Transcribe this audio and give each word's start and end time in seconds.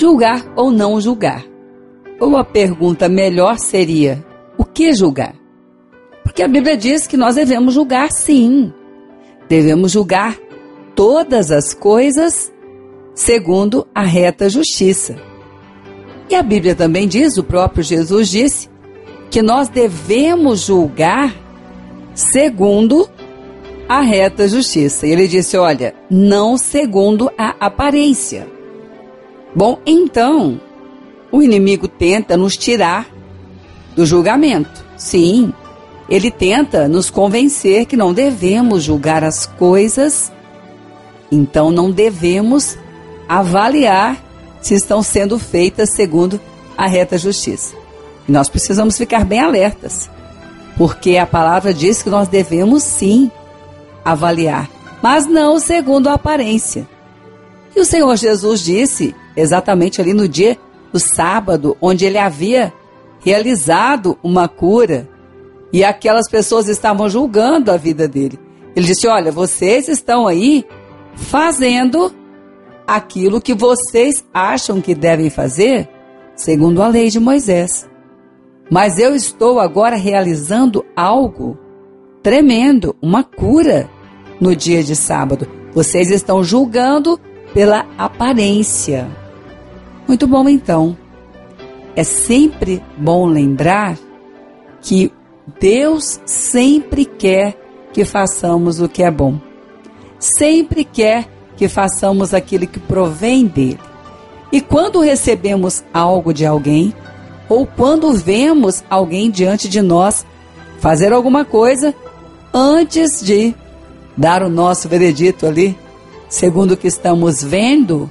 Julgar 0.00 0.50
ou 0.56 0.70
não 0.70 0.98
julgar? 0.98 1.44
Ou 2.18 2.34
a 2.38 2.42
pergunta 2.42 3.06
melhor 3.06 3.58
seria: 3.58 4.24
o 4.56 4.64
que 4.64 4.94
julgar? 4.94 5.34
Porque 6.24 6.42
a 6.42 6.48
Bíblia 6.48 6.74
diz 6.74 7.06
que 7.06 7.18
nós 7.18 7.34
devemos 7.34 7.74
julgar 7.74 8.10
sim. 8.10 8.72
Devemos 9.46 9.92
julgar 9.92 10.38
todas 10.94 11.50
as 11.50 11.74
coisas 11.74 12.50
segundo 13.14 13.86
a 13.94 14.02
reta 14.02 14.48
justiça. 14.48 15.16
E 16.30 16.34
a 16.34 16.42
Bíblia 16.42 16.74
também 16.74 17.06
diz, 17.06 17.36
o 17.36 17.44
próprio 17.44 17.84
Jesus 17.84 18.30
disse, 18.30 18.70
que 19.30 19.42
nós 19.42 19.68
devemos 19.68 20.60
julgar 20.60 21.34
segundo 22.14 23.06
a 23.86 24.00
reta 24.00 24.48
justiça. 24.48 25.06
E 25.06 25.10
ele 25.10 25.28
disse: 25.28 25.58
olha, 25.58 25.94
não 26.08 26.56
segundo 26.56 27.30
a 27.36 27.54
aparência. 27.60 28.59
Bom, 29.54 29.78
então, 29.84 30.60
o 31.32 31.42
inimigo 31.42 31.88
tenta 31.88 32.36
nos 32.36 32.56
tirar 32.56 33.08
do 33.96 34.06
julgamento. 34.06 34.84
Sim, 34.96 35.52
ele 36.08 36.30
tenta 36.30 36.88
nos 36.88 37.10
convencer 37.10 37.86
que 37.86 37.96
não 37.96 38.12
devemos 38.12 38.82
julgar 38.82 39.24
as 39.24 39.46
coisas, 39.46 40.32
então 41.30 41.70
não 41.70 41.90
devemos 41.90 42.76
avaliar 43.28 44.16
se 44.60 44.74
estão 44.74 45.02
sendo 45.02 45.38
feitas 45.38 45.90
segundo 45.90 46.40
a 46.76 46.86
reta 46.86 47.16
justiça. 47.16 47.74
E 48.28 48.32
nós 48.32 48.48
precisamos 48.48 48.98
ficar 48.98 49.24
bem 49.24 49.40
alertas, 49.40 50.10
porque 50.76 51.16
a 51.16 51.26
palavra 51.26 51.72
diz 51.72 52.02
que 52.02 52.10
nós 52.10 52.28
devemos 52.28 52.82
sim 52.82 53.30
avaliar, 54.04 54.68
mas 55.02 55.26
não 55.26 55.58
segundo 55.58 56.08
a 56.08 56.14
aparência. 56.14 56.88
E 57.74 57.80
o 57.80 57.84
Senhor 57.84 58.16
Jesus 58.16 58.60
disse, 58.60 59.14
exatamente 59.36 60.00
ali 60.00 60.12
no 60.12 60.28
dia 60.28 60.56
do 60.92 60.98
sábado, 60.98 61.76
onde 61.80 62.04
ele 62.04 62.18
havia 62.18 62.72
realizado 63.20 64.18
uma 64.22 64.48
cura 64.48 65.08
e 65.72 65.84
aquelas 65.84 66.28
pessoas 66.28 66.68
estavam 66.68 67.08
julgando 67.08 67.70
a 67.70 67.76
vida 67.76 68.08
dele. 68.08 68.38
Ele 68.74 68.86
disse: 68.86 69.06
Olha, 69.06 69.30
vocês 69.30 69.88
estão 69.88 70.26
aí 70.26 70.64
fazendo 71.14 72.12
aquilo 72.86 73.40
que 73.40 73.54
vocês 73.54 74.24
acham 74.34 74.80
que 74.80 74.94
devem 74.94 75.30
fazer, 75.30 75.88
segundo 76.34 76.82
a 76.82 76.88
lei 76.88 77.08
de 77.08 77.20
Moisés. 77.20 77.88
Mas 78.70 78.98
eu 78.98 79.14
estou 79.14 79.60
agora 79.60 79.96
realizando 79.96 80.84
algo 80.94 81.58
tremendo, 82.22 82.94
uma 83.02 83.22
cura 83.24 83.88
no 84.40 84.54
dia 84.54 84.82
de 84.82 84.94
sábado. 84.94 85.46
Vocês 85.72 86.10
estão 86.10 86.42
julgando 86.42 87.18
pela 87.52 87.86
aparência. 87.98 89.08
Muito 90.10 90.26
bom 90.26 90.48
então. 90.48 90.96
É 91.94 92.02
sempre 92.02 92.82
bom 92.98 93.26
lembrar 93.26 93.96
que 94.82 95.12
Deus 95.60 96.18
sempre 96.26 97.04
quer 97.04 97.56
que 97.92 98.04
façamos 98.04 98.80
o 98.80 98.88
que 98.88 99.04
é 99.04 99.10
bom. 99.10 99.40
Sempre 100.18 100.82
quer 100.82 101.28
que 101.56 101.68
façamos 101.68 102.34
aquilo 102.34 102.66
que 102.66 102.80
provém 102.80 103.46
dele. 103.46 103.78
E 104.50 104.60
quando 104.60 104.98
recebemos 104.98 105.84
algo 105.94 106.34
de 106.34 106.44
alguém, 106.44 106.92
ou 107.48 107.64
quando 107.64 108.12
vemos 108.12 108.82
alguém 108.90 109.30
diante 109.30 109.68
de 109.68 109.80
nós 109.80 110.26
fazer 110.80 111.12
alguma 111.12 111.44
coisa, 111.44 111.94
antes 112.52 113.24
de 113.24 113.54
dar 114.16 114.42
o 114.42 114.48
nosso 114.48 114.88
veredito 114.88 115.46
ali, 115.46 115.78
segundo 116.28 116.72
o 116.72 116.76
que 116.76 116.88
estamos 116.88 117.44
vendo, 117.44 118.10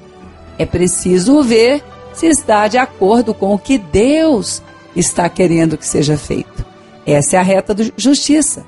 é 0.59 0.65
preciso 0.65 1.41
ver 1.41 1.83
se 2.13 2.27
está 2.27 2.67
de 2.67 2.77
acordo 2.77 3.33
com 3.33 3.55
o 3.55 3.57
que 3.57 3.79
Deus 3.79 4.61
está 4.95 5.27
querendo 5.27 5.77
que 5.77 5.87
seja 5.87 6.15
feito. 6.17 6.63
Essa 7.05 7.37
é 7.37 7.39
a 7.39 7.43
reta 7.43 7.73
da 7.73 7.85
justiça. 7.97 8.63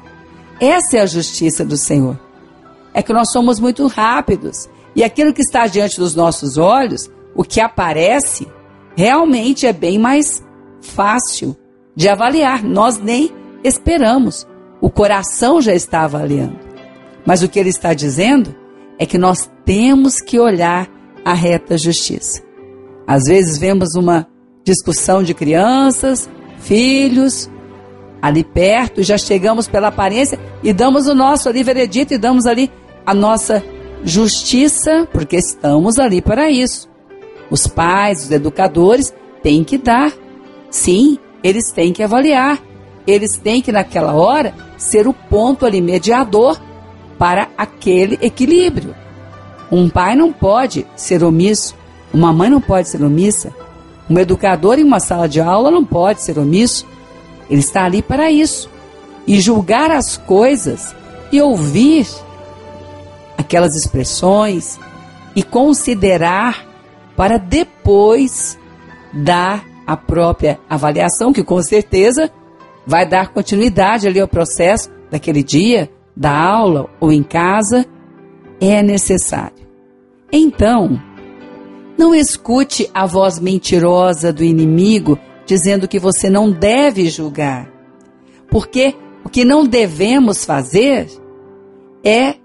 Essa 0.59 0.97
é 0.97 1.01
a 1.01 1.05
justiça 1.05 1.63
do 1.63 1.77
Senhor 1.77 2.17
é 2.93 3.01
que 3.01 3.13
nós 3.13 3.31
somos 3.31 3.59
muito 3.59 3.87
rápidos. 3.87 4.69
E 4.95 5.03
aquilo 5.03 5.33
que 5.33 5.41
está 5.41 5.67
diante 5.67 5.97
dos 5.99 6.15
nossos 6.15 6.57
olhos, 6.57 7.09
o 7.35 7.43
que 7.43 7.61
aparece, 7.61 8.47
realmente 8.95 9.65
é 9.65 9.73
bem 9.73 9.97
mais 9.97 10.43
fácil 10.81 11.55
de 11.95 12.09
avaliar. 12.09 12.63
Nós 12.63 12.97
nem 12.97 13.31
esperamos. 13.63 14.47
O 14.81 14.89
coração 14.89 15.61
já 15.61 15.73
está 15.73 16.01
avaliando. 16.01 16.59
Mas 17.25 17.43
o 17.43 17.49
que 17.49 17.59
ele 17.59 17.69
está 17.69 17.93
dizendo 17.93 18.55
é 18.97 19.05
que 19.05 19.17
nós 19.17 19.49
temos 19.63 20.19
que 20.19 20.39
olhar 20.39 20.89
a 21.23 21.33
reta 21.33 21.77
justiça. 21.77 22.41
Às 23.07 23.25
vezes 23.25 23.57
vemos 23.57 23.95
uma 23.95 24.27
discussão 24.63 25.23
de 25.23 25.33
crianças, 25.33 26.29
filhos, 26.59 27.49
ali 28.21 28.43
perto, 28.43 29.01
já 29.01 29.17
chegamos 29.17 29.67
pela 29.67 29.87
aparência 29.87 30.39
e 30.61 30.71
damos 30.71 31.07
o 31.07 31.15
nosso 31.15 31.49
ali 31.49 31.63
veredito 31.63 32.13
e 32.13 32.17
damos 32.17 32.45
ali 32.45 32.71
a 33.05 33.13
nossa 33.13 33.63
justiça, 34.03 35.07
porque 35.11 35.37
estamos 35.37 35.97
ali 35.97 36.21
para 36.21 36.49
isso. 36.49 36.89
Os 37.49 37.67
pais, 37.67 38.25
os 38.25 38.31
educadores 38.31 39.13
têm 39.41 39.63
que 39.63 39.77
dar. 39.77 40.13
Sim, 40.69 41.17
eles 41.43 41.71
têm 41.71 41.91
que 41.91 42.03
avaliar. 42.03 42.59
Eles 43.05 43.35
têm 43.37 43.61
que, 43.61 43.71
naquela 43.71 44.13
hora, 44.13 44.53
ser 44.77 45.07
o 45.07 45.13
ponto 45.13 45.65
ali 45.65 45.81
mediador 45.81 46.59
para 47.17 47.49
aquele 47.57 48.17
equilíbrio. 48.21 48.95
Um 49.71 49.89
pai 49.89 50.15
não 50.15 50.33
pode 50.33 50.85
ser 50.95 51.23
omisso, 51.23 51.75
uma 52.13 52.33
mãe 52.33 52.49
não 52.49 52.59
pode 52.59 52.89
ser 52.89 53.01
omissa, 53.01 53.53
um 54.11 54.19
educador 54.19 54.77
em 54.77 54.83
uma 54.83 54.99
sala 54.99 55.29
de 55.29 55.39
aula 55.39 55.71
não 55.71 55.85
pode 55.85 56.21
ser 56.21 56.37
omisso. 56.37 56.85
Ele 57.49 57.61
está 57.61 57.85
ali 57.85 58.01
para 58.01 58.29
isso. 58.29 58.69
E 59.25 59.39
julgar 59.39 59.89
as 59.89 60.17
coisas 60.17 60.93
e 61.31 61.41
ouvir 61.41 62.05
aquelas 63.37 63.73
expressões 63.73 64.77
e 65.33 65.41
considerar 65.41 66.65
para 67.15 67.37
depois 67.37 68.57
dar 69.13 69.65
a 69.87 69.95
própria 69.95 70.59
avaliação, 70.69 71.31
que 71.31 71.43
com 71.43 71.61
certeza 71.61 72.29
vai 72.85 73.05
dar 73.05 73.29
continuidade 73.29 74.07
ali 74.07 74.19
ao 74.19 74.27
processo 74.27 74.89
daquele 75.09 75.41
dia, 75.41 75.89
da 76.15 76.37
aula 76.37 76.89
ou 76.99 77.11
em 77.13 77.23
casa, 77.23 77.85
é 78.59 78.83
necessário. 78.83 79.60
Então, 80.31 81.01
não 81.97 82.15
escute 82.15 82.89
a 82.93 83.05
voz 83.05 83.39
mentirosa 83.39 84.31
do 84.31 84.43
inimigo 84.43 85.19
dizendo 85.45 85.87
que 85.87 85.99
você 85.99 86.29
não 86.29 86.51
deve 86.51 87.09
julgar. 87.09 87.69
Porque 88.49 88.95
o 89.23 89.29
que 89.29 89.43
não 89.43 89.65
devemos 89.65 90.45
fazer 90.45 91.07
é 92.03 92.35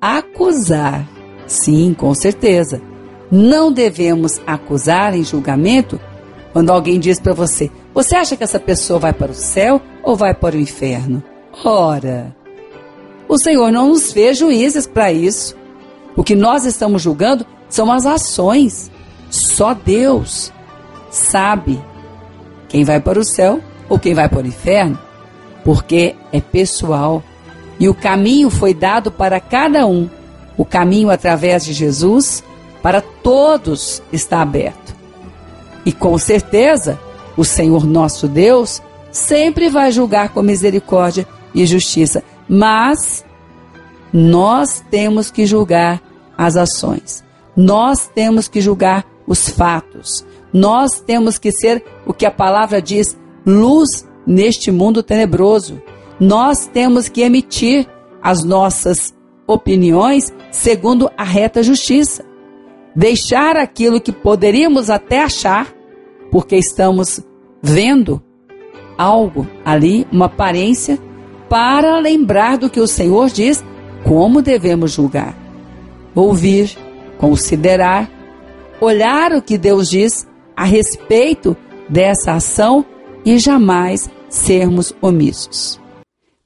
acusar. 0.00 1.08
Sim, 1.46 1.94
com 1.96 2.12
certeza. 2.14 2.82
Não 3.30 3.72
devemos 3.72 4.40
acusar 4.46 5.14
em 5.14 5.24
julgamento 5.24 6.00
quando 6.52 6.70
alguém 6.70 6.98
diz 6.98 7.20
para 7.20 7.34
você: 7.34 7.70
Você 7.94 8.16
acha 8.16 8.36
que 8.36 8.44
essa 8.44 8.60
pessoa 8.60 8.98
vai 8.98 9.12
para 9.12 9.32
o 9.32 9.34
céu 9.34 9.80
ou 10.02 10.16
vai 10.16 10.34
para 10.34 10.56
o 10.56 10.60
inferno? 10.60 11.22
Ora, 11.64 12.34
o 13.28 13.38
Senhor 13.38 13.70
não 13.70 13.88
nos 13.88 14.12
fez 14.12 14.38
juízes 14.38 14.86
para 14.86 15.12
isso. 15.12 15.56
O 16.18 16.24
que 16.24 16.34
nós 16.34 16.64
estamos 16.64 17.00
julgando 17.00 17.46
são 17.68 17.92
as 17.92 18.04
ações. 18.04 18.90
Só 19.30 19.72
Deus 19.72 20.52
sabe 21.12 21.80
quem 22.68 22.82
vai 22.82 22.98
para 22.98 23.20
o 23.20 23.24
céu 23.24 23.60
ou 23.88 24.00
quem 24.00 24.14
vai 24.14 24.28
para 24.28 24.42
o 24.42 24.46
inferno, 24.48 24.98
porque 25.64 26.16
é 26.32 26.40
pessoal. 26.40 27.22
E 27.78 27.88
o 27.88 27.94
caminho 27.94 28.50
foi 28.50 28.74
dado 28.74 29.12
para 29.12 29.38
cada 29.38 29.86
um. 29.86 30.10
O 30.56 30.64
caminho 30.64 31.08
através 31.08 31.64
de 31.64 31.72
Jesus 31.72 32.42
para 32.82 33.00
todos 33.00 34.02
está 34.12 34.42
aberto. 34.42 34.96
E 35.86 35.92
com 35.92 36.18
certeza, 36.18 36.98
o 37.36 37.44
Senhor 37.44 37.86
nosso 37.86 38.26
Deus 38.26 38.82
sempre 39.12 39.68
vai 39.68 39.92
julgar 39.92 40.30
com 40.30 40.42
misericórdia 40.42 41.28
e 41.54 41.64
justiça, 41.64 42.24
mas 42.48 43.24
nós 44.12 44.84
temos 44.90 45.30
que 45.30 45.46
julgar 45.46 46.07
as 46.38 46.56
ações. 46.56 47.22
Nós 47.54 48.06
temos 48.06 48.48
que 48.48 48.60
julgar 48.60 49.04
os 49.26 49.50
fatos. 49.50 50.24
Nós 50.52 51.00
temos 51.00 51.36
que 51.36 51.52
ser 51.52 51.84
o 52.06 52.14
que 52.14 52.24
a 52.24 52.30
palavra 52.30 52.80
diz, 52.80 53.18
luz 53.44 54.08
neste 54.26 54.70
mundo 54.70 55.02
tenebroso 55.02 55.82
nós 56.20 56.66
temos 56.66 57.08
que 57.08 57.22
emitir 57.22 57.86
as 58.22 58.42
nossas 58.42 59.14
opiniões 59.46 60.32
segundo 60.50 61.10
a 61.16 61.24
reta 61.24 61.62
justiça. 61.62 62.24
Deixar 62.94 63.56
aquilo 63.56 64.00
que 64.00 64.10
poderíamos 64.10 64.90
até 64.90 65.22
achar, 65.22 65.72
porque 66.30 66.56
estamos 66.56 67.20
vendo 67.62 68.20
algo 68.96 69.46
ali, 69.64 70.06
uma 70.10 70.26
aparência, 70.26 70.98
para 71.48 71.98
lembrar 71.98 72.58
do 72.58 72.68
que 72.68 72.80
o 72.80 72.86
Senhor 72.86 73.28
diz, 73.28 73.64
como 74.04 74.42
devemos 74.42 74.90
julgar. 74.90 75.36
Ouvir, 76.18 76.76
considerar 77.16 78.10
olhar 78.80 79.32
o 79.32 79.40
que 79.40 79.56
Deus 79.56 79.88
diz 79.88 80.26
a 80.56 80.64
respeito 80.64 81.56
dessa 81.88 82.32
ação 82.32 82.84
e 83.24 83.38
jamais 83.38 84.10
sermos 84.28 84.92
omissos. 85.00 85.80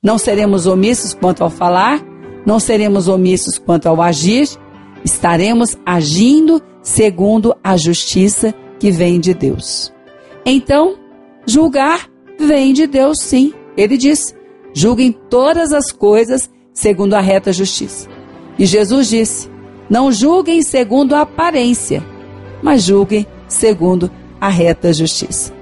Não 0.02 0.19
seremos 0.19 0.66
omissos 0.66 1.14
quanto 1.14 1.42
ao 1.42 1.48
falar, 1.48 2.04
não 2.44 2.60
seremos 2.60 3.08
omissos 3.08 3.56
quanto 3.56 3.86
ao 3.88 4.02
agir, 4.02 4.46
estaremos 5.02 5.74
agindo 5.86 6.60
segundo 6.82 7.56
a 7.64 7.74
justiça 7.78 8.54
que 8.78 8.90
vem 8.90 9.19
de 9.19 9.32
Deus. 9.32 9.90
Então, 10.44 10.96
julgar 11.46 12.10
vem 12.38 12.74
de 12.74 12.86
Deus, 12.86 13.20
sim. 13.20 13.54
Ele 13.74 13.96
diz: 13.96 14.34
julguem 14.74 15.12
todas 15.30 15.72
as 15.72 15.90
coisas 15.90 16.50
segundo 16.74 17.14
a 17.14 17.20
reta 17.20 17.54
justiça. 17.54 18.06
E 18.58 18.66
Jesus 18.66 19.08
disse: 19.08 19.51
não 19.93 20.11
julguem 20.11 20.62
segundo 20.62 21.15
a 21.15 21.21
aparência, 21.21 22.03
mas 22.62 22.83
julguem 22.83 23.27
segundo 23.47 24.11
a 24.41 24.49
reta 24.49 24.91
justiça. 24.91 25.53